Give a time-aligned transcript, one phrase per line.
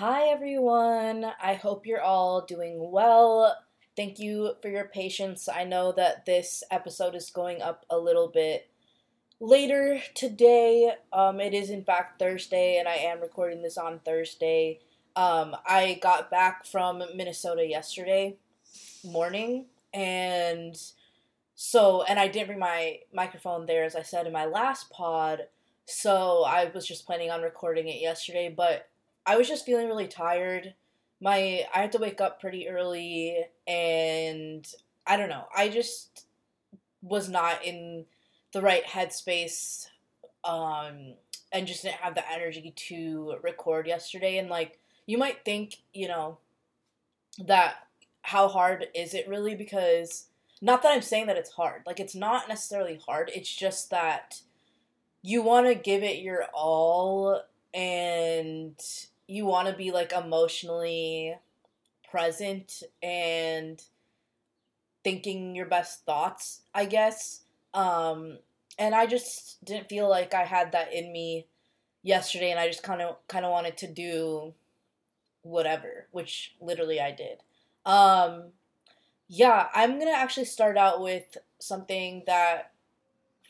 [0.00, 1.26] Hi, everyone.
[1.42, 3.54] I hope you're all doing well.
[3.98, 5.46] Thank you for your patience.
[5.46, 8.70] I know that this episode is going up a little bit
[9.40, 10.94] later today.
[11.12, 14.80] Um, it is, in fact, Thursday, and I am recording this on Thursday.
[15.16, 18.38] Um, I got back from Minnesota yesterday
[19.04, 20.80] morning, and
[21.56, 25.40] so, and I didn't bring my microphone there, as I said in my last pod.
[25.84, 28.89] So I was just planning on recording it yesterday, but
[29.26, 30.74] I was just feeling really tired.
[31.20, 34.66] My I had to wake up pretty early and
[35.06, 35.44] I don't know.
[35.54, 36.26] I just
[37.02, 38.06] was not in
[38.52, 39.86] the right headspace
[40.44, 41.14] um
[41.52, 46.08] and just didn't have the energy to record yesterday and like you might think, you
[46.08, 46.38] know,
[47.44, 47.74] that
[48.22, 50.26] how hard is it really because
[50.62, 51.82] not that I'm saying that it's hard.
[51.86, 53.30] Like it's not necessarily hard.
[53.34, 54.40] It's just that
[55.22, 57.42] you want to give it your all
[57.72, 58.80] and
[59.30, 61.36] you want to be like emotionally
[62.10, 63.80] present and
[65.04, 67.42] thinking your best thoughts, I guess.
[67.72, 68.38] Um
[68.78, 71.46] and I just didn't feel like I had that in me
[72.02, 74.52] yesterday and I just kind of kind of wanted to do
[75.42, 77.38] whatever, which literally I did.
[77.86, 78.46] Um
[79.28, 82.72] yeah, I'm to actually start out with something that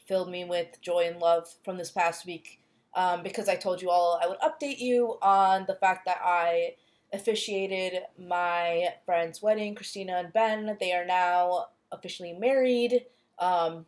[0.06, 2.59] filled me with joy and love from this past week
[2.94, 6.74] um, because I told you all I would update you on the fact that I
[7.12, 10.76] officiated my friend's wedding, Christina and Ben.
[10.78, 13.06] They are now officially married.
[13.38, 13.86] Um,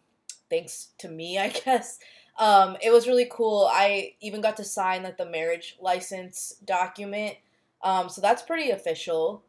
[0.51, 1.99] thanks to me, I guess.
[2.39, 3.69] Um, it was really cool.
[3.71, 7.37] I even got to sign like the marriage license document.
[7.83, 9.43] Um, so that's pretty official.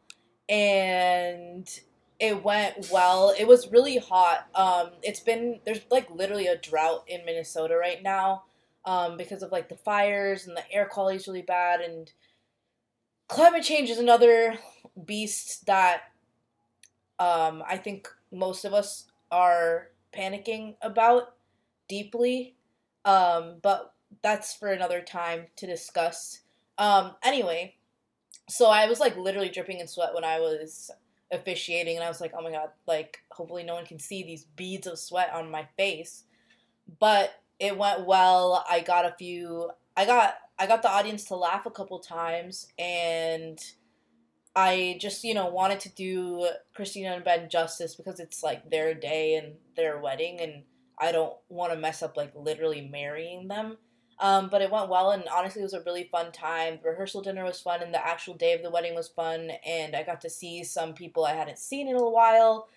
[0.48, 1.68] And
[2.20, 3.34] it went well.
[3.36, 4.46] It was really hot.
[4.54, 8.44] Um, it's been there's like literally a drought in Minnesota right now
[8.84, 12.12] um, because of like the fires and the air quality is really bad and
[13.28, 14.58] climate change is another
[15.06, 16.02] beast that
[17.18, 21.34] um, I think most of us are panicking about
[21.88, 22.56] deeply.
[23.04, 23.92] Um, but
[24.22, 26.40] that's for another time to discuss.
[26.78, 27.76] Um, anyway,
[28.48, 30.90] so I was like literally dripping in sweat when I was
[31.30, 34.44] officiating, and I was like, oh my god, like hopefully no one can see these
[34.56, 36.24] beads of sweat on my face.
[36.98, 38.64] But it went well.
[38.68, 39.70] I got a few.
[39.96, 43.58] I got I got the audience to laugh a couple times, and
[44.54, 48.94] I just you know wanted to do Christina and Ben justice because it's like their
[48.94, 50.62] day and their wedding, and
[50.98, 53.78] I don't want to mess up like literally marrying them.
[54.20, 56.78] Um, but it went well, and honestly, it was a really fun time.
[56.82, 59.96] The rehearsal dinner was fun, and the actual day of the wedding was fun, and
[59.96, 62.68] I got to see some people I hadn't seen in a while.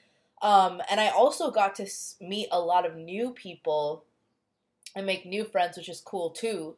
[0.41, 1.87] Um, and I also got to
[2.21, 4.05] meet a lot of new people
[4.95, 6.75] and make new friends, which is cool too.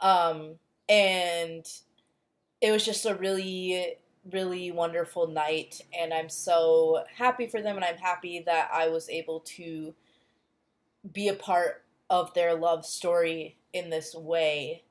[0.00, 0.56] Um,
[0.88, 1.66] and
[2.60, 3.96] it was just a really,
[4.30, 9.08] really wonderful night, and I'm so happy for them, and I'm happy that I was
[9.08, 9.94] able to
[11.12, 14.82] be a part of their love story in this way.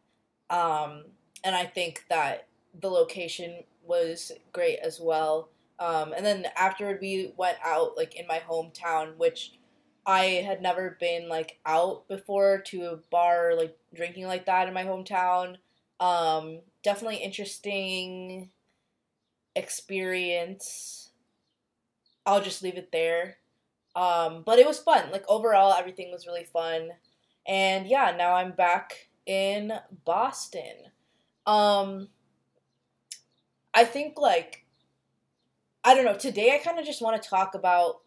[0.50, 1.06] Um,
[1.44, 2.48] and I think that
[2.80, 5.50] the location was great as well.
[5.80, 9.53] Um, and then afterward, we went out like in my hometown, which
[10.06, 14.74] I had never been like out before to a bar like drinking like that in
[14.74, 15.58] my hometown.
[16.00, 18.50] Um, definitely interesting
[19.56, 21.12] experience.
[22.26, 23.38] I'll just leave it there.
[23.96, 25.12] Um, but it was fun.
[25.12, 26.90] Like overall, everything was really fun.
[27.46, 29.74] And yeah, now I'm back in
[30.06, 30.92] Boston.
[31.46, 32.10] Um,
[33.74, 34.66] I think like
[35.84, 36.18] I don't know.
[36.18, 38.02] Today, I kind of just want to talk about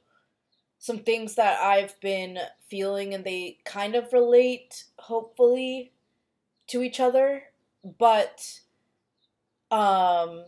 [0.85, 5.93] some things that I've been feeling and they kind of relate, hopefully,
[6.67, 7.45] to each other.
[7.99, 8.61] But,
[9.71, 10.45] um,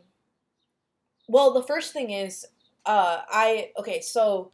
[1.27, 2.45] well, the first thing is,
[2.85, 4.53] uh, I, okay, so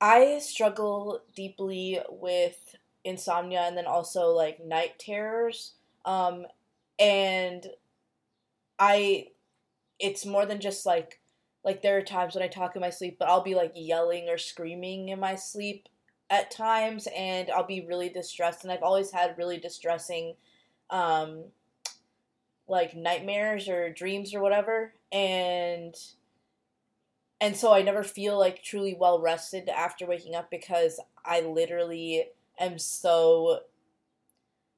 [0.00, 2.74] I struggle deeply with
[3.04, 5.74] insomnia and then also like night terrors.
[6.06, 6.46] Um,
[6.98, 7.66] and
[8.78, 9.26] I,
[9.98, 11.20] it's more than just like
[11.64, 14.28] like there are times when I talk in my sleep, but I'll be like yelling
[14.28, 15.88] or screaming in my sleep
[16.30, 20.34] at times and I'll be really distressed and I've always had really distressing
[20.88, 21.44] um
[22.66, 25.94] like nightmares or dreams or whatever and
[27.40, 32.28] and so I never feel like truly well rested after waking up because I literally
[32.58, 33.60] am so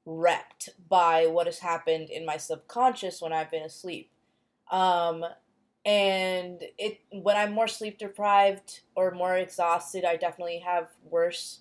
[0.07, 4.11] wrecked by what has happened in my subconscious when I've been asleep.
[4.71, 5.25] Um,
[5.85, 11.61] and it when I'm more sleep deprived or more exhausted, I definitely have worse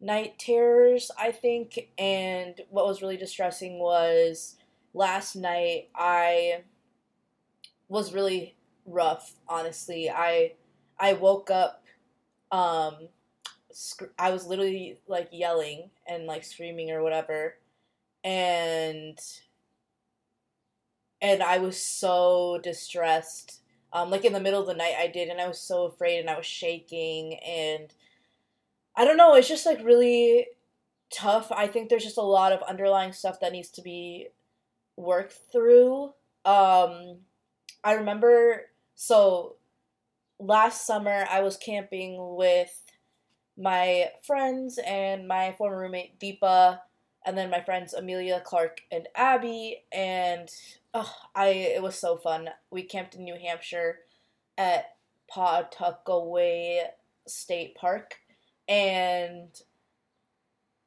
[0.00, 1.88] night terrors, I think.
[1.98, 4.56] And what was really distressing was
[4.94, 6.62] last night I
[7.88, 8.54] was really
[8.84, 10.10] rough, honestly.
[10.10, 10.52] I
[10.98, 11.82] I woke up
[12.52, 13.08] um
[13.72, 17.56] sc- I was literally like yelling and like screaming or whatever
[18.24, 19.18] and
[21.20, 23.60] and I was so distressed.
[23.92, 26.20] Um, like in the middle of the night, I did, and I was so afraid,
[26.20, 27.92] and I was shaking, and
[28.94, 29.34] I don't know.
[29.34, 30.48] It's just like really
[31.10, 31.50] tough.
[31.52, 34.28] I think there's just a lot of underlying stuff that needs to be
[34.96, 36.12] worked through.
[36.44, 37.18] Um,
[37.84, 38.62] I remember
[38.94, 39.56] so
[40.38, 42.82] last summer I was camping with
[43.58, 46.80] my friends and my former roommate Deepa
[47.24, 50.48] and then my friends Amelia, Clark, and Abby, and
[50.96, 52.48] oh, I it was so fun.
[52.70, 54.00] We camped in New Hampshire
[54.56, 54.96] at
[55.34, 56.80] Pawtuckaway
[57.26, 58.16] State Park,
[58.68, 59.48] and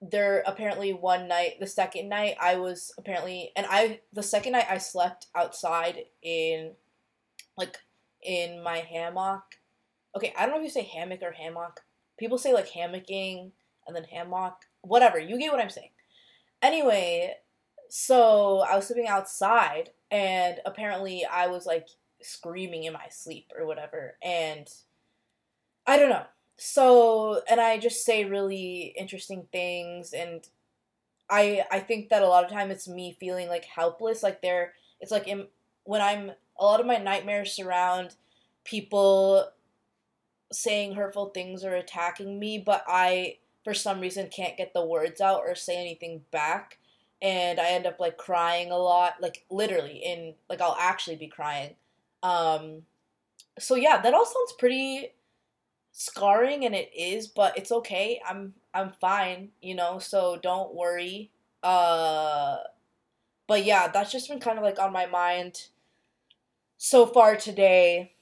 [0.01, 4.67] there apparently one night, the second night, I was apparently, and I the second night
[4.69, 6.71] I slept outside in,
[7.57, 7.77] like,
[8.23, 9.43] in my hammock.
[10.15, 11.81] Okay, I don't know if you say hammock or hammock.
[12.17, 13.51] People say like hammocking
[13.85, 14.55] and then hammock.
[14.81, 15.91] Whatever, you get what I'm saying.
[16.61, 17.35] Anyway,
[17.89, 21.87] so I was sleeping outside, and apparently I was like
[22.21, 24.67] screaming in my sleep or whatever, and
[25.87, 26.25] I don't know.
[26.57, 30.47] So, and I just say really interesting things, and
[31.29, 34.73] I I think that a lot of time it's me feeling like helpless, like there.
[35.01, 35.47] It's like in,
[35.83, 38.15] when I'm a lot of my nightmares surround
[38.65, 39.49] people
[40.51, 45.21] saying hurtful things or attacking me, but I for some reason can't get the words
[45.21, 46.78] out or say anything back
[47.21, 51.27] and I end up like crying a lot, like literally in like I'll actually be
[51.27, 51.75] crying.
[52.23, 52.83] Um
[53.59, 55.13] so yeah, that all sounds pretty
[55.91, 58.21] scarring and it is, but it's okay.
[58.27, 61.31] I'm I'm fine, you know, so don't worry.
[61.63, 62.57] Uh
[63.47, 65.67] but yeah, that's just been kind of like on my mind
[66.77, 68.13] so far today.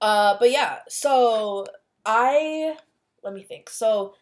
[0.00, 1.66] Uh but yeah, so
[2.06, 2.76] I
[3.22, 3.68] let me think.
[3.70, 4.14] So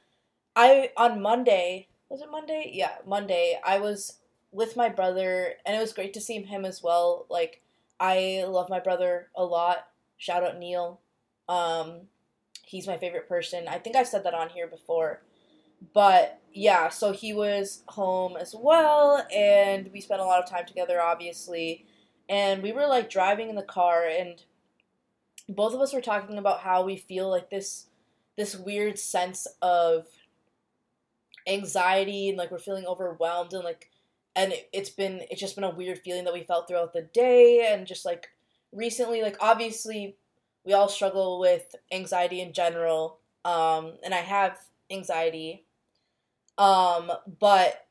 [0.57, 2.71] I on Monday was it Monday?
[2.75, 3.59] Yeah, Monday.
[3.65, 4.19] I was
[4.53, 7.25] with my brother, and it was great to see him as well.
[7.31, 7.63] Like
[7.99, 9.87] I love my brother a lot.
[10.19, 11.01] Shout out Neil.
[11.49, 12.03] Um,
[12.65, 13.69] he's my favorite person.
[13.69, 15.23] I think I've said that on here before.
[15.95, 20.67] But yeah, so he was home as well, and we spent a lot of time
[20.67, 21.87] together, obviously.
[22.29, 24.43] And we were like driving in the car, and
[25.49, 27.87] both of us were talking about how we feel like this
[28.37, 30.07] this weird sense of
[31.51, 33.91] anxiety and like we're feeling overwhelmed and like
[34.37, 37.03] and it, it's been it's just been a weird feeling that we felt throughout the
[37.13, 38.31] day and just like
[38.73, 40.17] recently like obviously
[40.65, 44.57] we all struggle with anxiety in general um and i have
[44.91, 45.65] anxiety
[46.59, 47.11] um
[47.41, 47.87] but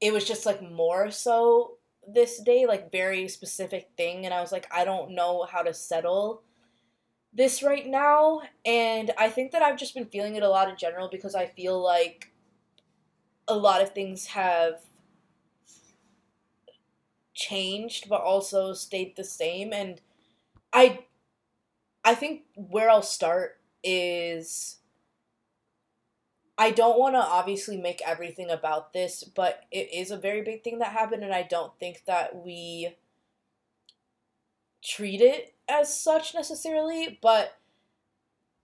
[0.00, 1.74] it was just like more so
[2.06, 5.74] this day like very specific thing and i was like i don't know how to
[5.74, 6.42] settle
[7.34, 10.76] this right now and i think that i've just been feeling it a lot in
[10.76, 12.32] general because i feel like
[13.48, 14.80] a lot of things have
[17.34, 20.00] changed but also stayed the same and
[20.72, 21.00] I
[22.04, 24.78] I think where I'll start is
[26.56, 30.64] I don't want to obviously make everything about this, but it is a very big
[30.64, 32.96] thing that happened and I don't think that we
[34.82, 37.56] treat it as such necessarily, but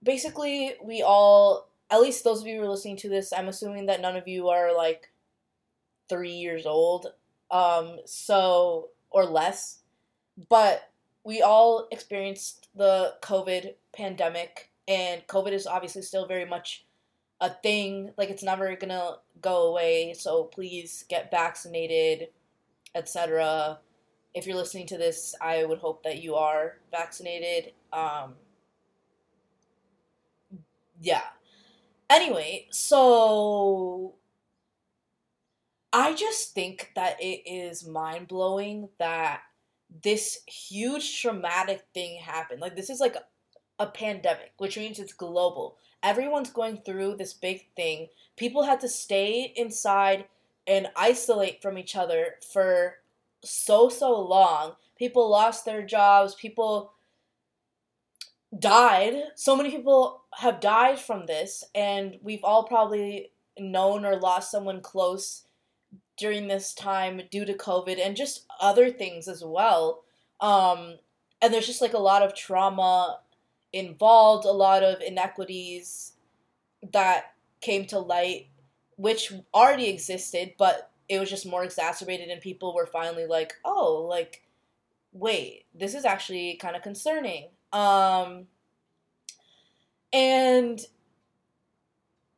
[0.03, 3.87] basically we all at least those of you who are listening to this, I'm assuming
[3.87, 5.11] that none of you are like
[6.09, 7.09] three years old,
[7.50, 9.81] um, so or less.
[10.49, 10.91] But
[11.25, 16.85] we all experienced the COVID pandemic, and COVID is obviously still very much
[17.41, 18.11] a thing.
[18.17, 20.14] Like it's never gonna go away.
[20.14, 22.29] So please get vaccinated,
[22.95, 23.79] etc.
[24.35, 27.73] If you're listening to this, I would hope that you are vaccinated.
[27.93, 28.35] Um,
[31.00, 31.23] yeah.
[32.11, 34.15] Anyway, so
[35.93, 39.43] I just think that it is mind blowing that
[40.03, 42.61] this huge traumatic thing happened.
[42.61, 43.23] Like, this is like a,
[43.79, 45.77] a, pandemic, which means it's global.
[46.03, 48.09] Everyone's going through this big thing.
[48.37, 50.25] People had to stay inside
[50.67, 52.97] and isolate from each other for
[53.45, 54.73] so, so long.
[54.99, 56.35] People lost their jobs.
[56.35, 56.94] People
[58.59, 59.15] died.
[59.35, 64.81] So many people have died from this, and we've all probably known or lost someone
[64.81, 65.45] close
[66.17, 70.05] during this time due to COVID and just other things as well.
[70.41, 70.99] Um,
[71.41, 73.21] and there's just like a lot of trauma
[73.73, 76.13] involved, a lot of inequities
[76.93, 78.49] that came to light,
[78.97, 84.07] which already existed, but it was just more exacerbated, and people were finally like, oh,
[84.09, 84.43] like
[85.15, 87.49] wait, this is actually kind of concerning.
[87.75, 88.47] Um,
[90.12, 90.81] and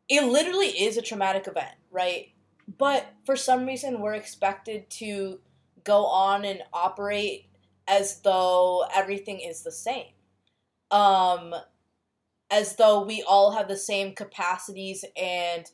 [0.08, 2.32] it literally is a traumatic event, right?
[2.78, 5.38] But for some reason, we're expected to
[5.84, 7.48] go on and operate
[7.86, 10.06] as though everything is the same.
[10.90, 11.54] Um,
[12.50, 15.66] as though we all have the same capacities and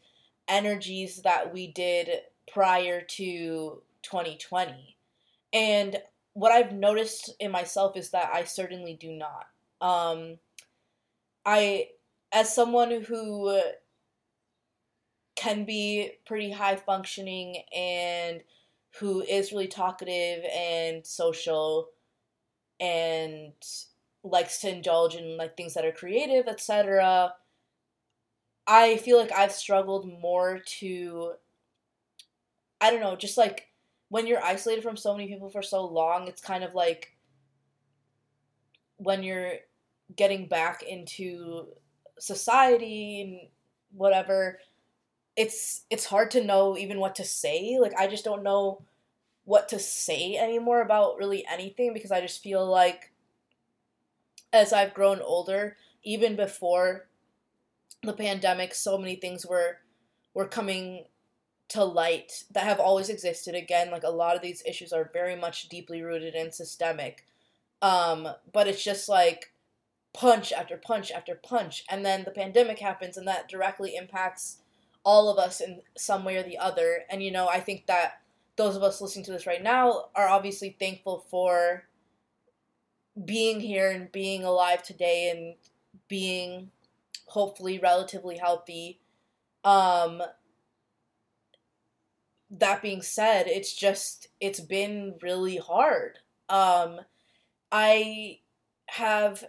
[0.48, 2.08] energies that we did
[2.52, 4.96] prior to 2020.
[5.52, 5.98] And
[6.32, 9.46] what I've noticed in myself is that I certainly do not.
[9.82, 10.38] Um,
[11.44, 11.88] I,
[12.32, 13.60] as someone who
[15.36, 18.42] can be pretty high functioning and
[18.98, 21.88] who is really talkative and social
[22.78, 23.52] and
[24.22, 27.34] likes to indulge in like things that are creative, etc.
[28.66, 31.32] I feel like I've struggled more to
[32.80, 33.68] I don't know, just like
[34.08, 37.16] when you're isolated from so many people for so long, it's kind of like
[38.96, 39.54] when you're
[40.16, 41.66] getting back into
[42.18, 43.50] society and
[43.92, 44.58] whatever,
[45.36, 47.78] it's it's hard to know even what to say.
[47.80, 48.82] Like I just don't know
[49.44, 53.12] what to say anymore about really anything because I just feel like
[54.52, 57.08] as I've grown older, even before
[58.02, 59.78] the pandemic, so many things were
[60.34, 61.04] were coming
[61.68, 63.54] to light that have always existed.
[63.54, 67.26] Again, like a lot of these issues are very much deeply rooted and systemic.
[67.80, 69.52] Um, but it's just like
[70.12, 71.84] punch after punch after punch.
[71.88, 74.58] And then the pandemic happens, and that directly impacts
[75.04, 77.04] all of us in some way or the other.
[77.10, 78.20] And, you know, I think that
[78.56, 81.84] those of us listening to this right now are obviously thankful for
[83.24, 85.54] being here and being alive today and
[86.08, 86.70] being
[87.26, 89.00] hopefully relatively healthy.
[89.64, 90.22] Um,
[92.50, 96.18] that being said, it's just it's been really hard.
[96.48, 97.00] Um,
[97.70, 98.40] I
[98.86, 99.44] have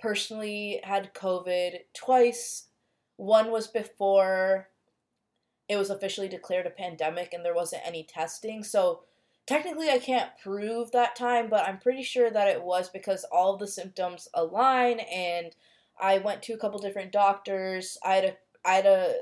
[0.00, 2.68] personally had COVID twice.
[3.16, 4.68] One was before
[5.68, 8.64] it was officially declared a pandemic and there wasn't any testing.
[8.64, 9.02] So
[9.46, 13.56] technically I can't prove that time, but I'm pretty sure that it was because all
[13.56, 15.54] the symptoms align and
[16.00, 17.98] I went to a couple different doctors.
[18.04, 19.14] I had a I had a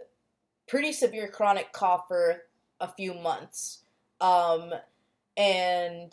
[0.66, 2.42] pretty severe chronic cough for
[2.80, 3.82] a few months.
[4.20, 4.72] Um,
[5.36, 6.12] and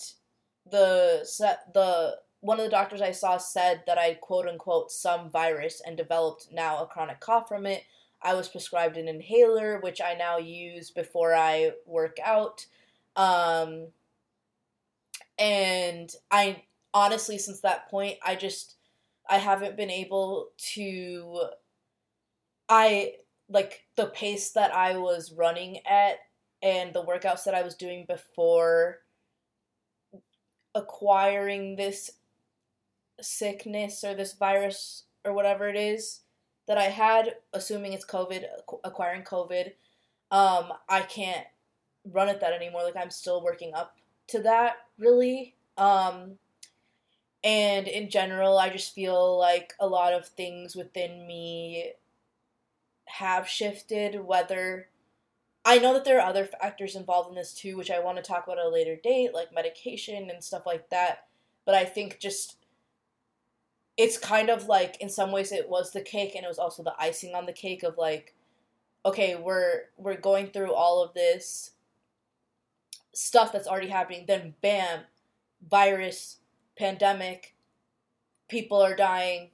[0.69, 1.25] the
[1.73, 5.97] the one of the doctors I saw said that I quote unquote some virus and
[5.97, 7.83] developed now a chronic cough from it.
[8.21, 12.67] I was prescribed an inhaler, which I now use before I work out.
[13.15, 13.87] Um,
[15.39, 18.75] and I honestly, since that point, I just
[19.27, 21.45] I haven't been able to.
[22.69, 23.13] I
[23.49, 26.17] like the pace that I was running at
[26.61, 28.99] and the workouts that I was doing before
[30.75, 32.11] acquiring this
[33.21, 36.21] sickness or this virus or whatever it is
[36.67, 38.43] that I had, assuming it's COVID,
[38.83, 39.73] acquiring COVID,
[40.31, 41.45] um, I can't
[42.11, 42.83] run at that anymore.
[42.83, 43.95] Like I'm still working up
[44.27, 45.55] to that, really.
[45.77, 46.37] Um,
[47.43, 51.91] and in general, I just feel like a lot of things within me
[53.05, 54.87] have shifted, whether
[55.63, 58.23] I know that there are other factors involved in this too, which I want to
[58.23, 61.27] talk about at a later date, like medication and stuff like that.
[61.65, 62.57] But I think just
[63.97, 66.83] it's kind of like in some ways it was the cake and it was also
[66.83, 68.35] the icing on the cake of like
[69.05, 71.71] okay, we're we're going through all of this
[73.13, 75.01] stuff that's already happening, then bam,
[75.69, 76.37] virus,
[76.77, 77.55] pandemic,
[78.49, 79.51] people are dying.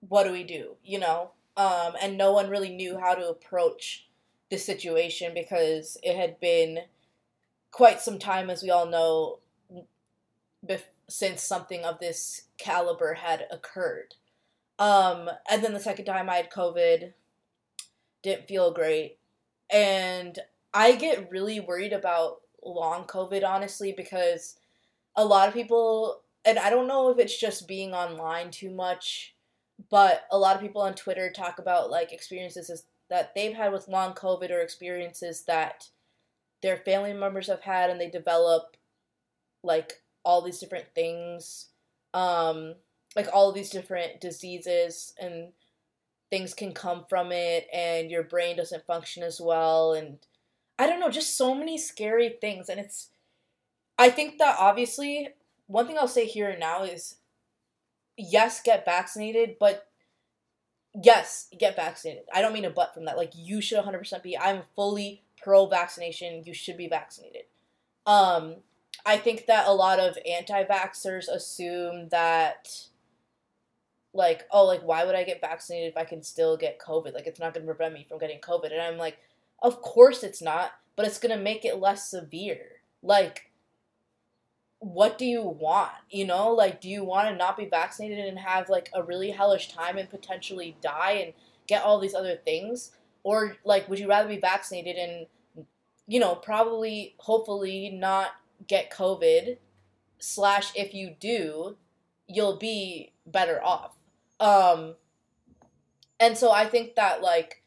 [0.00, 0.76] What do we do?
[0.82, 1.30] You know?
[1.56, 4.08] Um, and no one really knew how to approach
[4.48, 6.80] the situation because it had been
[7.70, 9.40] quite some time, as we all know,
[10.66, 14.14] bef- since something of this caliber had occurred.
[14.78, 17.12] Um, and then the second time I had COVID,
[18.22, 19.18] didn't feel great.
[19.70, 20.38] And
[20.74, 24.56] I get really worried about long COVID, honestly, because
[25.16, 29.34] a lot of people, and I don't know if it's just being online too much,
[29.90, 33.88] but a lot of people on Twitter talk about like experiences that they've had with
[33.88, 35.88] long COVID or experiences that
[36.62, 38.76] their family members have had, and they develop
[39.62, 41.66] like all these different things,
[42.14, 42.74] um,
[43.16, 45.52] like all of these different diseases, and
[46.30, 50.18] things can come from it, and your brain doesn't function as well, and
[50.78, 53.08] I don't know, just so many scary things, and it's.
[54.00, 55.30] I think that obviously,
[55.66, 57.16] one thing I'll say here and now is
[58.16, 59.88] yes, get vaccinated, but
[60.94, 62.24] yes, get vaccinated.
[62.32, 63.16] I don't mean a but from that.
[63.16, 64.36] Like you should 100% be.
[64.36, 66.42] I'm fully pro vaccination.
[66.44, 67.42] You should be vaccinated.
[68.06, 68.56] Um,
[69.08, 72.88] I think that a lot of anti vaxxers assume that,
[74.12, 77.14] like, oh, like, why would I get vaccinated if I can still get COVID?
[77.14, 78.70] Like, it's not going to prevent me from getting COVID.
[78.70, 79.16] And I'm like,
[79.62, 82.82] of course it's not, but it's going to make it less severe.
[83.02, 83.50] Like,
[84.80, 85.92] what do you want?
[86.10, 89.30] You know, like, do you want to not be vaccinated and have, like, a really
[89.30, 91.32] hellish time and potentially die and
[91.66, 92.90] get all these other things?
[93.22, 95.66] Or, like, would you rather be vaccinated and,
[96.06, 98.32] you know, probably, hopefully, not
[98.66, 99.58] get COVID,
[100.18, 101.76] slash, if you do,
[102.26, 103.94] you'll be better off.
[104.40, 104.94] Um,
[106.20, 107.62] and so I think that, like,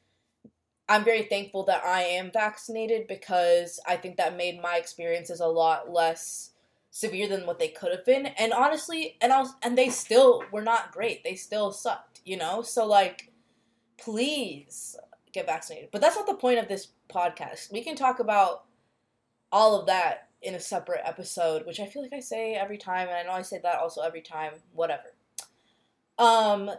[0.89, 5.47] I'm very thankful that I am vaccinated because I think that made my experiences a
[5.47, 6.51] lot less
[6.89, 8.25] severe than what they could have been.
[8.25, 11.23] And honestly, and I was, and they still were not great.
[11.23, 12.61] They still sucked, you know?
[12.61, 13.31] So like
[14.01, 14.97] please
[15.31, 15.89] get vaccinated.
[15.91, 17.71] But that's not the point of this podcast.
[17.71, 18.65] We can talk about
[19.51, 23.07] all of that in a separate episode, which I feel like I say every time,
[23.07, 25.13] and I know I say that also every time, whatever.
[26.17, 26.71] Um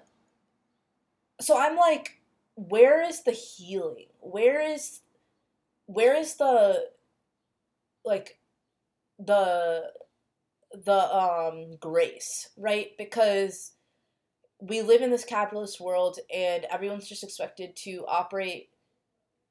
[1.40, 2.22] so I'm like
[2.54, 4.06] where is the healing?
[4.20, 5.00] Where is
[5.86, 6.88] where is the
[8.04, 8.38] like
[9.18, 9.90] the
[10.84, 12.90] the um grace, right?
[12.98, 13.72] Because
[14.60, 18.70] we live in this capitalist world and everyone's just expected to operate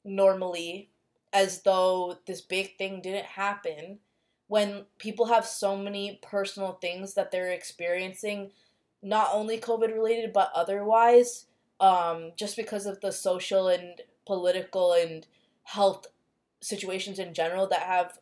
[0.06, 0.91] normally
[1.34, 4.00] as though this big thing didn't happen
[4.48, 8.52] when people have so many personal things that they're experiencing
[9.02, 11.46] not only covid related but otherwise
[11.80, 15.26] um, just because of the social and political and
[15.64, 16.06] health
[16.62, 18.20] situations in general that have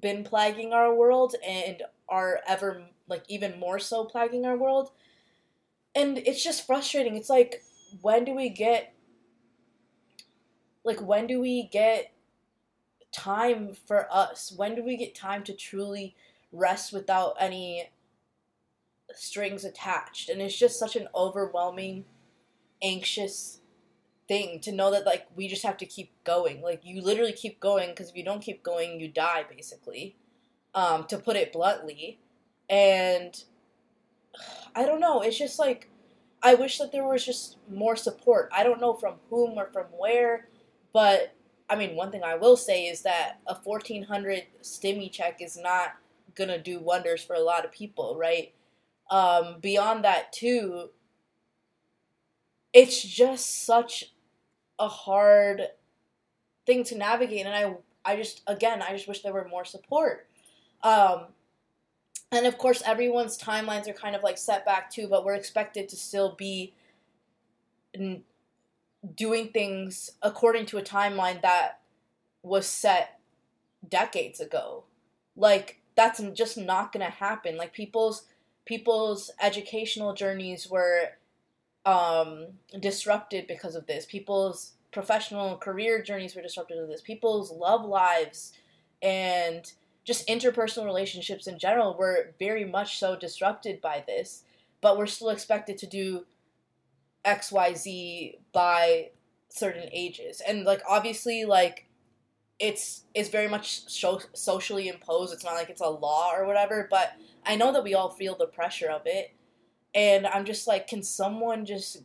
[0.00, 4.90] been plaguing our world and are ever like even more so plaguing our world.
[5.94, 7.16] And it's just frustrating.
[7.16, 7.62] It's like
[8.02, 8.92] when do we get
[10.84, 12.12] like when do we get
[13.14, 14.52] time for us?
[14.54, 16.14] When do we get time to truly
[16.52, 17.90] rest without any
[19.14, 20.28] strings attached?
[20.28, 22.04] And it's just such an overwhelming
[22.82, 23.60] anxious
[24.26, 26.60] thing to know that like we just have to keep going.
[26.60, 30.16] Like you literally keep going because if you don't keep going you die basically.
[30.74, 32.18] Um to put it bluntly.
[32.68, 33.42] And
[34.74, 35.20] i don't know.
[35.20, 35.90] It's just like
[36.42, 38.50] i wish that there was just more support.
[38.52, 40.48] I don't know from whom or from where
[40.92, 41.34] but
[41.74, 45.94] i mean one thing i will say is that a 1400 stimmy check is not
[46.36, 48.52] gonna do wonders for a lot of people right?
[49.10, 50.90] Um beyond that too
[52.72, 54.12] it's just such
[54.78, 55.62] a hard
[56.66, 60.26] thing to navigate and i i just again i just wish there were more support.
[60.82, 61.26] Um
[62.32, 65.88] and of course everyone's timelines are kind of like set back too but we're expected
[65.88, 66.72] to still be
[69.16, 71.80] doing things according to a timeline that
[72.42, 73.20] was set
[73.88, 74.84] decades ago
[75.36, 78.24] like that's just not gonna happen like people's
[78.64, 81.10] people's educational journeys were
[81.86, 82.46] um,
[82.80, 84.06] disrupted because of this.
[84.06, 87.00] People's professional career journeys were disrupted of this.
[87.00, 88.52] People's love lives
[89.02, 89.72] and
[90.04, 94.44] just interpersonal relationships in general were very much so disrupted by this.
[94.80, 96.26] But we're still expected to do
[97.24, 99.10] X, Y, Z by
[99.48, 101.86] certain ages, and like obviously, like
[102.58, 105.32] it's it's very much so- socially imposed.
[105.32, 106.86] It's not like it's a law or whatever.
[106.90, 107.12] But
[107.44, 109.34] I know that we all feel the pressure of it
[109.94, 112.02] and I'm just like, can someone just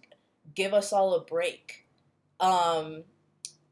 [0.55, 1.87] give us all a break?
[2.39, 3.03] Um,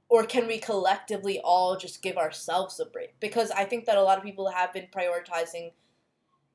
[0.09, 3.19] or can we collectively all just give ourselves a break?
[3.19, 5.71] Because I think that a lot of people have been prioritizing,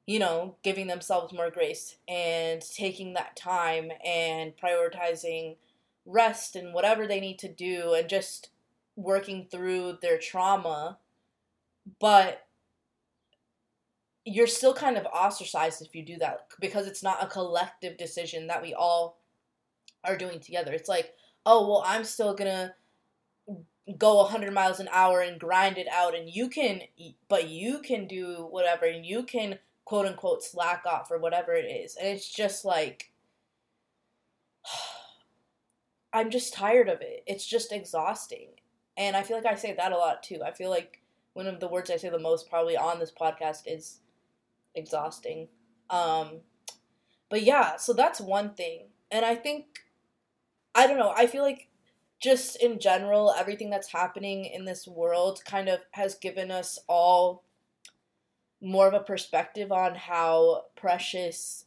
[0.06, 5.56] you know, giving themselves more grace and taking that time and prioritizing
[6.04, 8.50] rest and whatever they need to do and just
[8.96, 10.98] working through their trauma.
[12.00, 12.46] But
[14.24, 18.46] you're still kind of ostracized if you do that because it's not a collective decision
[18.48, 19.18] that we all
[20.04, 20.72] are doing together.
[20.72, 21.14] It's like,
[21.46, 22.74] oh, well, I'm still gonna
[23.98, 26.82] go 100 miles an hour and grind it out, and you can,
[27.28, 31.64] but you can do whatever, and you can quote unquote slack off or whatever it
[31.64, 31.96] is.
[31.96, 33.12] And it's just like,
[36.12, 37.24] I'm just tired of it.
[37.26, 38.48] It's just exhausting.
[38.96, 40.42] And I feel like I say that a lot too.
[40.44, 41.00] I feel like
[41.32, 44.00] one of the words I say the most probably on this podcast is
[44.74, 45.48] exhausting.
[45.88, 46.40] Um,
[47.30, 48.88] but yeah, so that's one thing.
[49.10, 49.64] And I think,
[50.74, 51.68] I don't know, I feel like
[52.22, 57.42] just in general, everything that's happening in this world kind of has given us all
[58.62, 61.64] more of a perspective on how precious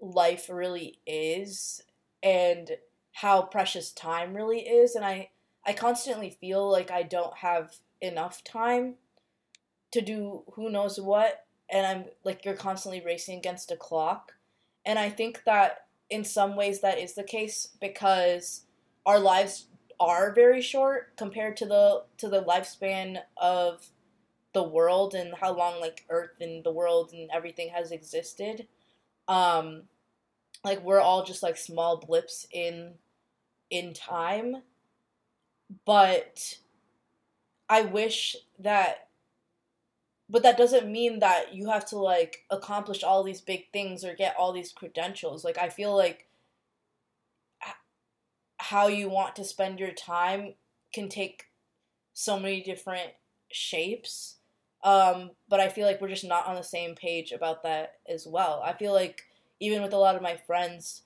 [0.00, 1.82] life really is
[2.22, 2.78] and
[3.12, 5.30] how precious time really is and I
[5.64, 8.94] I constantly feel like I don't have enough time
[9.92, 14.32] to do who knows what and I'm like you're constantly racing against a clock.
[14.84, 18.62] And I think that in some ways that is the case because
[19.04, 19.66] our lives
[19.98, 23.88] are very short compared to the to the lifespan of
[24.56, 28.66] the world and how long like earth and the world and everything has existed
[29.28, 29.82] um
[30.64, 32.94] like we're all just like small blips in
[33.70, 34.62] in time.
[35.84, 36.58] But
[37.68, 39.08] i wish that
[40.30, 44.14] but that doesn't mean that you have to like accomplish all these big things or
[44.14, 45.44] get all these credentials.
[45.44, 46.28] Like i feel like
[48.58, 50.54] how you want to spend your time
[50.94, 51.44] can take
[52.14, 53.10] so many different
[53.52, 54.36] shapes
[54.86, 58.26] um, but i feel like we're just not on the same page about that as
[58.26, 59.22] well i feel like
[59.60, 61.02] even with a lot of my friends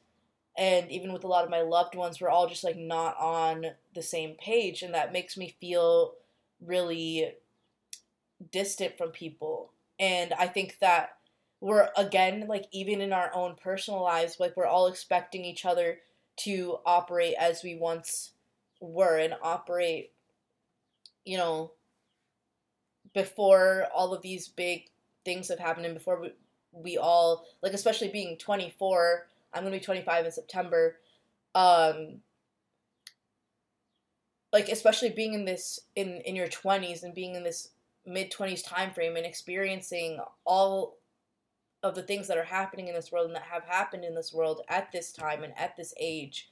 [0.57, 3.67] and even with a lot of my loved ones we're all just like not on
[3.95, 6.15] the same page and that makes me feel
[6.65, 7.33] really
[8.51, 9.73] distant from people.
[9.99, 11.11] And I think that
[11.61, 15.99] we're again like even in our own personal lives like we're all expecting each other
[16.39, 18.31] to operate as we once
[18.81, 20.13] were and operate
[21.27, 21.73] you know
[23.15, 24.85] before all of these big
[25.25, 26.33] things have happened and before we,
[26.73, 30.97] we all like especially being 24 i'm to be 25 in september
[31.55, 32.21] um
[34.53, 37.71] like especially being in this in in your 20s and being in this
[38.07, 40.97] mid 20s time frame and experiencing all
[41.83, 44.33] of the things that are happening in this world and that have happened in this
[44.33, 46.51] world at this time and at this age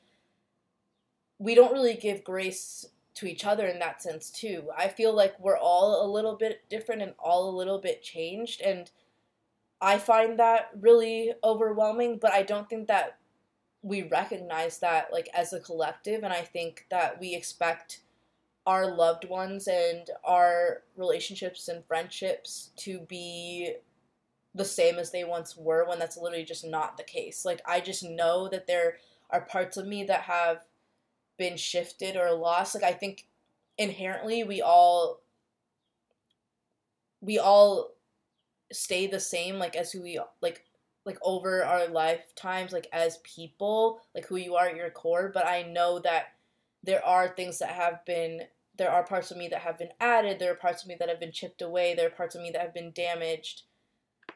[1.38, 2.86] we don't really give grace
[3.18, 6.62] to each other in that sense too i feel like we're all a little bit
[6.68, 8.90] different and all a little bit changed and
[9.80, 13.18] i find that really overwhelming but i don't think that
[13.82, 18.00] we recognize that like as a collective and i think that we expect
[18.68, 23.72] our loved ones and our relationships and friendships to be
[24.54, 27.46] the same as they once were when that's literally just not the case.
[27.46, 28.96] Like I just know that there
[29.30, 30.66] are parts of me that have
[31.38, 32.74] been shifted or lost.
[32.74, 33.26] Like I think
[33.78, 35.20] inherently we all
[37.20, 37.92] we all
[38.70, 40.64] stay the same like as who we like
[41.06, 45.46] like over our lifetimes like as people, like who you are at your core, but
[45.46, 46.34] I know that
[46.84, 48.42] there are things that have been
[48.76, 51.08] there are parts of me that have been added, there are parts of me that
[51.08, 53.62] have been chipped away, there are parts of me that have been damaged,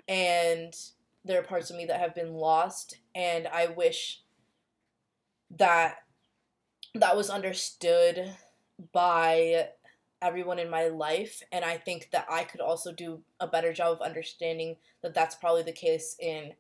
[0.09, 0.75] and
[1.25, 2.99] there are parts of me that have been lost.
[3.15, 4.23] And I wish
[5.57, 6.02] that
[6.95, 8.35] that was understood
[8.93, 9.69] by
[10.21, 13.93] everyone in my life and i think that i could also do a better job
[13.93, 16.53] of understanding that that's probably the case in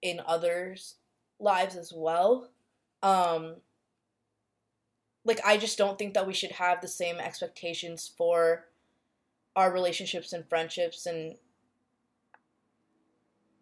[0.00, 0.94] in others
[1.38, 2.48] lives as well
[3.02, 3.56] um
[5.28, 8.64] like I just don't think that we should have the same expectations for
[9.54, 11.36] our relationships and friendships and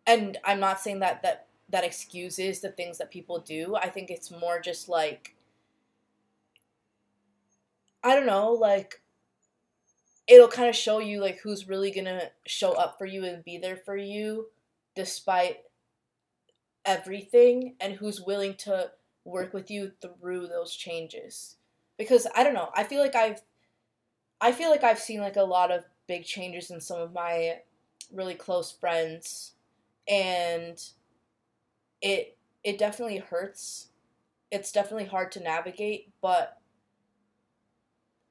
[0.07, 3.75] and I'm not saying that that that excuses the things that people do.
[3.75, 5.35] I think it's more just like
[8.07, 9.03] I don't know, like
[10.29, 13.59] it'll kind of show you like who's really to show up for you and be
[13.59, 14.47] there for you
[14.95, 15.59] despite
[16.85, 18.93] everything and who's willing to
[19.25, 21.57] work with you through those changes.
[21.99, 23.41] Because i don't know i feel like i've
[24.41, 27.57] i feel like i've seen like a lot of big changes in some of my
[28.13, 29.55] really close friends
[30.07, 30.91] and
[32.01, 33.89] it it definitely hurts.
[34.51, 36.61] It's definitely hard to navigate but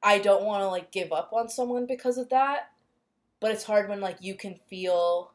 [0.05, 2.69] i don't want to like give up on someone because of that
[3.41, 5.33] but it's hard when like you can feel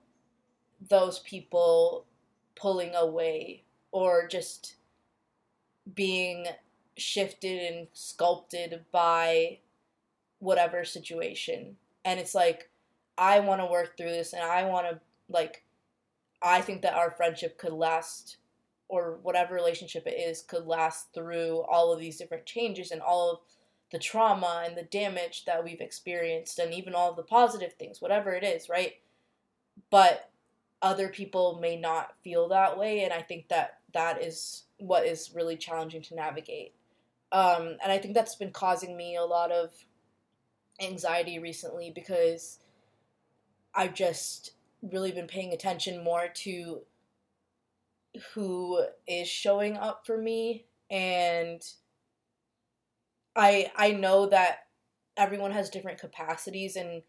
[0.88, 2.06] those people
[2.54, 4.76] pulling away or just
[5.94, 6.46] being
[6.96, 9.58] shifted and sculpted by
[10.38, 11.76] whatever situation.
[12.04, 12.70] And it's like,
[13.18, 15.64] I want to work through this and I want to, like,
[16.42, 18.38] I think that our friendship could last,
[18.88, 23.30] or whatever relationship it is, could last through all of these different changes and all
[23.32, 23.38] of
[23.90, 28.32] the trauma and the damage that we've experienced and even all the positive things, whatever
[28.32, 28.94] it is, right?
[29.90, 30.30] But
[30.82, 33.02] other people may not feel that way.
[33.02, 36.74] And I think that that is what is really challenging to navigate.
[37.32, 39.70] Um, and I think that's been causing me a lot of
[40.80, 42.58] anxiety recently because
[43.74, 46.80] I've just really been paying attention more to
[48.34, 51.62] who is showing up for me and
[53.40, 54.66] I I know that
[55.16, 57.02] everyone has different capacities and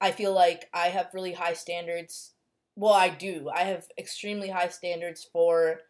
[0.00, 2.32] I feel like I have really high standards.
[2.76, 3.50] Well, I do.
[3.54, 5.80] I have extremely high standards for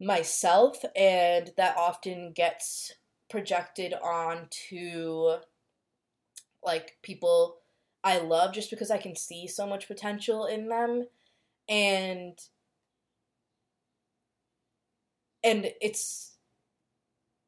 [0.00, 2.92] myself, and that often gets
[3.28, 5.38] projected onto
[6.62, 7.58] like people
[8.02, 11.06] I love just because I can see so much potential in them
[11.68, 12.38] and
[15.42, 16.36] and it's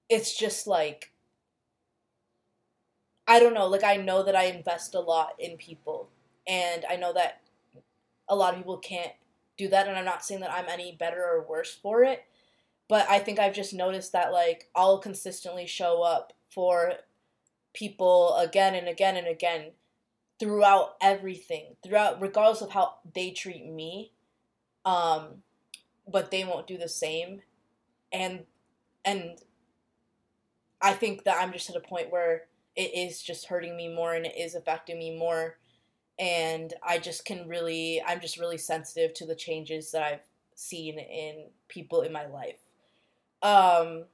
[0.08, 1.11] it's just like
[3.32, 6.10] I don't know, like I know that I invest a lot in people
[6.46, 7.40] and I know that
[8.28, 9.12] a lot of people can't
[9.56, 12.24] do that and I'm not saying that I'm any better or worse for it,
[12.90, 16.92] but I think I've just noticed that like I'll consistently show up for
[17.72, 19.70] people again and again and again
[20.38, 24.12] throughout everything, throughout regardless of how they treat me.
[24.84, 25.42] Um
[26.06, 27.40] but they won't do the same.
[28.12, 28.44] And
[29.06, 29.38] and
[30.82, 32.42] I think that I'm just at a point where
[32.76, 35.58] it is just hurting me more and it is affecting me more
[36.18, 40.20] and I just can really I'm just really sensitive to the changes that I've
[40.54, 42.58] seen in people in my life.
[43.42, 44.04] Um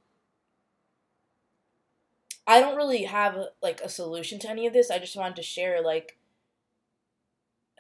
[2.47, 4.91] I don't really have like a solution to any of this.
[4.91, 6.17] I just wanted to share like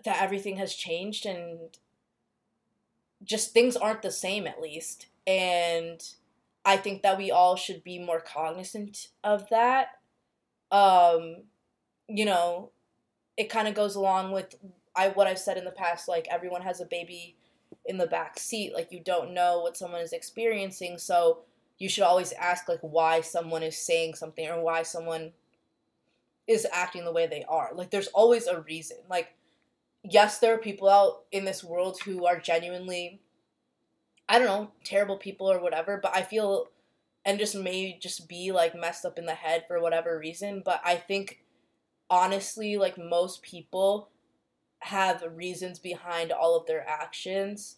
[0.04, 1.58] that everything has changed and
[3.22, 5.06] just things aren't the same at least.
[5.26, 6.02] And
[6.64, 9.97] I think that we all should be more cognizant of that.
[10.70, 11.42] Um
[12.08, 12.70] you know,
[13.36, 14.54] it kind of goes along with
[14.96, 17.36] I what I've said in the past like everyone has a baby
[17.86, 21.40] in the back seat like you don't know what someone is experiencing so
[21.78, 25.32] you should always ask like why someone is saying something or why someone
[26.46, 27.70] is acting the way they are.
[27.74, 28.98] Like there's always a reason.
[29.08, 29.34] Like
[30.02, 33.20] yes, there are people out in this world who are genuinely
[34.28, 36.68] I don't know, terrible people or whatever, but I feel
[37.28, 40.80] and just may just be like messed up in the head for whatever reason, but
[40.82, 41.44] I think
[42.08, 44.08] honestly like most people
[44.78, 47.76] have reasons behind all of their actions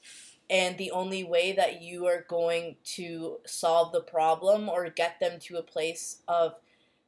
[0.49, 5.41] and the only way that you are going to solve the problem or get them
[5.41, 6.55] to a place of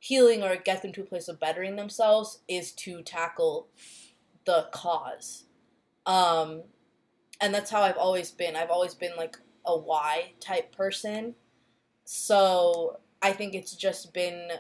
[0.01, 3.69] healing or get them to a place of bettering themselves is to tackle
[4.47, 5.45] the cause.
[6.07, 6.63] Um
[7.41, 8.57] and that's how i've always been.
[8.57, 11.37] I've always been like a why type person
[12.05, 14.51] so i think it's just been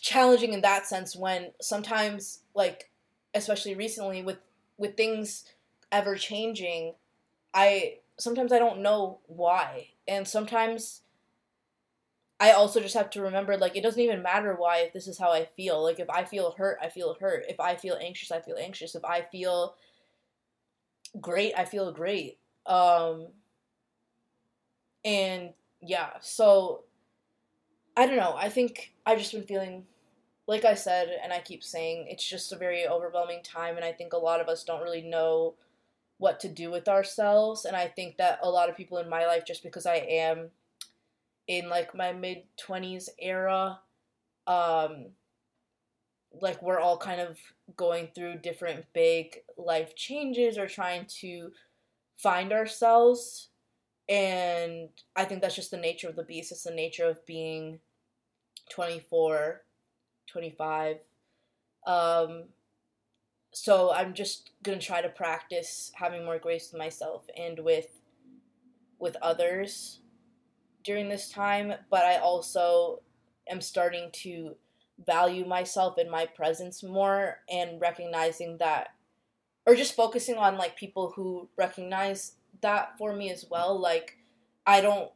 [0.00, 2.90] challenging in that sense when sometimes like
[3.34, 4.38] especially recently with
[4.76, 5.44] with things
[5.92, 6.94] ever changing,
[7.54, 9.88] I sometimes I don't know why.
[10.08, 11.02] And sometimes
[12.40, 15.18] I also just have to remember like it doesn't even matter why if this is
[15.18, 15.82] how I feel.
[15.82, 17.44] Like if I feel hurt, I feel hurt.
[17.48, 18.94] If I feel anxious, I feel anxious.
[18.94, 19.76] If I feel
[21.20, 22.38] great, I feel great.
[22.66, 23.28] Um
[25.04, 25.50] and
[25.82, 26.84] yeah, so
[27.96, 28.34] I don't know.
[28.36, 29.84] I think I've just been feeling
[30.46, 33.92] like I said and I keep saying it's just a very overwhelming time and I
[33.92, 35.54] think a lot of us don't really know
[36.18, 39.26] what to do with ourselves and i think that a lot of people in my
[39.26, 40.50] life just because i am
[41.48, 43.80] in like my mid 20s era
[44.46, 45.06] um
[46.40, 47.38] like we're all kind of
[47.76, 51.50] going through different big life changes or trying to
[52.16, 53.48] find ourselves
[54.08, 57.78] and i think that's just the nature of the beast it's the nature of being
[58.70, 59.62] 24
[60.30, 60.96] 25
[61.86, 62.44] um
[63.54, 67.86] so I'm just gonna try to practice having more grace with myself and with
[68.98, 70.00] with others
[70.82, 71.72] during this time.
[71.88, 73.02] But I also
[73.48, 74.56] am starting to
[75.06, 78.88] value myself and my presence more and recognizing that
[79.66, 82.32] or just focusing on like people who recognize
[82.64, 84.16] that for me as well like
[84.66, 85.10] i don't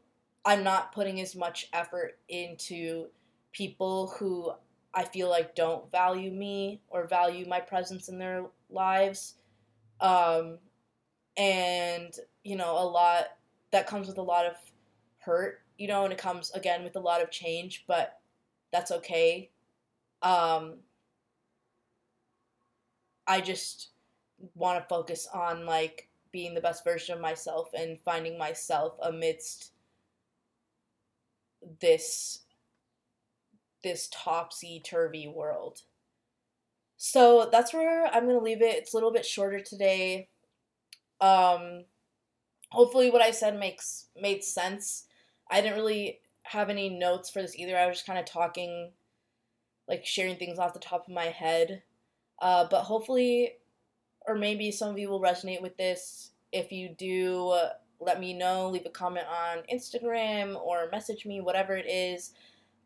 [0.45, 3.07] i'm not putting as much effort into
[3.53, 4.53] people who
[4.95, 9.35] I feel like don't value me or value my presence in their lives.
[10.01, 10.59] Um,
[11.37, 13.27] and, you know, a lot
[13.71, 14.55] that comes with a lot of
[15.19, 18.19] hurt, you know, and it comes again with a lot of change, but
[18.73, 19.51] that's okay.
[20.23, 20.79] Um,
[23.27, 23.91] I just
[24.55, 29.73] want to focus on like being the best version of myself and finding myself amidst
[31.81, 32.41] this
[33.83, 35.83] this topsy turvy world.
[36.97, 38.75] So that's where I'm gonna leave it.
[38.75, 40.29] It's a little bit shorter today.
[41.21, 41.85] Um,
[42.71, 45.07] hopefully, what I said makes made sense.
[45.51, 47.77] I didn't really have any notes for this either.
[47.77, 48.93] I was just kind of talking,
[49.87, 51.83] like sharing things off the top of my head.
[52.41, 53.55] Uh, but hopefully,
[54.29, 56.31] or maybe some of you will resonate with this.
[56.53, 57.59] If you do,
[58.01, 58.69] let me know.
[58.69, 62.33] Leave a comment on Instagram or message me, whatever it is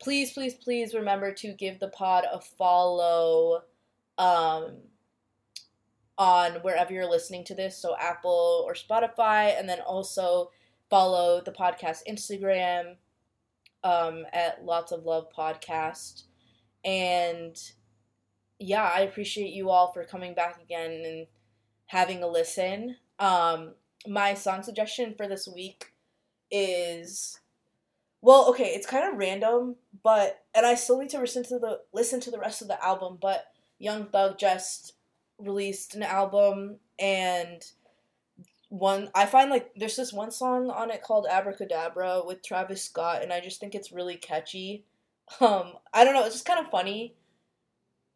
[0.02, 3.62] please, please, please remember to give the pod a follow
[4.18, 4.78] um,
[6.18, 10.50] on wherever you're listening to this, so Apple or Spotify, and then also
[10.90, 12.96] follow the podcast Instagram
[13.84, 16.24] um, at Lots of Love Podcast.
[16.84, 17.56] And
[18.58, 21.26] yeah, I appreciate you all for coming back again and
[21.92, 22.96] having a listen.
[23.18, 23.74] Um,
[24.06, 25.92] my song suggestion for this week
[26.50, 27.38] is
[28.22, 31.80] well, okay, it's kind of random, but and I still need to listen to the
[31.92, 33.44] listen to the rest of the album, but
[33.78, 34.94] Young Thug just
[35.38, 37.62] released an album and
[38.70, 43.22] one I find like there's this one song on it called Abracadabra with Travis Scott
[43.22, 44.84] and I just think it's really catchy.
[45.40, 47.14] Um I don't know, it's just kind of funny.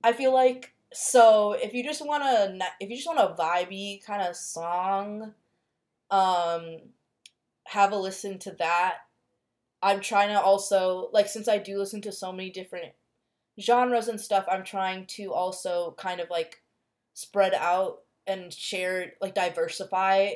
[0.03, 4.03] I feel like so if you just want to if you just want a vibey
[4.03, 5.35] kind of song
[6.11, 6.79] um
[7.67, 8.99] have a listen to that.
[9.83, 12.93] I'm trying to also like since I do listen to so many different
[13.61, 16.63] genres and stuff, I'm trying to also kind of like
[17.13, 20.31] spread out and share like diversify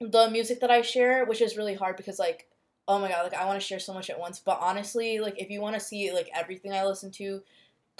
[0.00, 2.48] the music that I share, which is really hard because like
[2.86, 5.40] oh my god, like I want to share so much at once, but honestly, like
[5.40, 7.42] if you want to see like everything I listen to,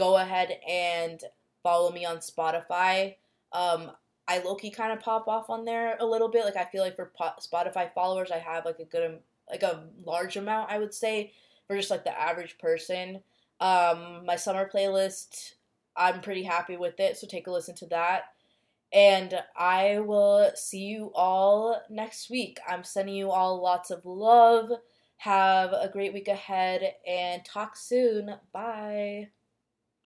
[0.03, 1.23] go ahead and
[1.63, 3.15] follow me on Spotify.
[3.53, 3.93] Um,
[4.27, 6.45] I low key kind of pop off on there a little bit.
[6.45, 10.37] Like I feel like for Spotify followers, I have like a good, like a large
[10.37, 11.33] amount, I would say,
[11.69, 13.21] for just like the average person.
[13.61, 15.53] Um, my summer playlist,
[15.97, 18.25] I'm pretty happy with it, so take a listen to that.
[18.93, 22.59] And I will see you all next week.
[22.69, 24.71] I'm sending you all lots of love.
[25.19, 28.35] Have a great week ahead and talk soon.
[28.53, 29.29] Bye.